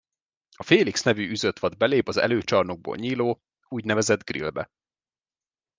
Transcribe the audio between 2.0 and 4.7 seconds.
a előcsarnokból nyíló, úgynevezett Grillbe.